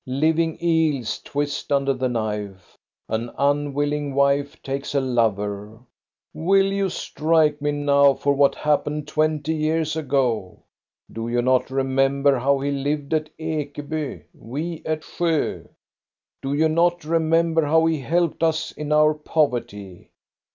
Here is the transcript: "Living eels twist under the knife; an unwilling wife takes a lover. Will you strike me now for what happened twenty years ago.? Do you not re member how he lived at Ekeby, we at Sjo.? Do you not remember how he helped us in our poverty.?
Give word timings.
"Living 0.07 0.57
eels 0.65 1.19
twist 1.19 1.71
under 1.71 1.93
the 1.93 2.09
knife; 2.09 2.75
an 3.07 3.29
unwilling 3.37 4.15
wife 4.15 4.59
takes 4.63 4.95
a 4.95 4.99
lover. 4.99 5.77
Will 6.33 6.65
you 6.71 6.89
strike 6.89 7.61
me 7.61 7.71
now 7.71 8.15
for 8.15 8.33
what 8.33 8.55
happened 8.55 9.07
twenty 9.07 9.53
years 9.53 9.95
ago.? 9.95 10.57
Do 11.11 11.27
you 11.29 11.43
not 11.43 11.69
re 11.69 11.83
member 11.83 12.39
how 12.39 12.57
he 12.61 12.71
lived 12.71 13.13
at 13.13 13.29
Ekeby, 13.37 14.23
we 14.33 14.81
at 14.87 15.01
Sjo.? 15.03 15.69
Do 16.41 16.55
you 16.55 16.67
not 16.67 17.05
remember 17.05 17.63
how 17.63 17.85
he 17.85 17.99
helped 17.99 18.41
us 18.41 18.71
in 18.71 18.91
our 18.91 19.13
poverty.? 19.13 20.09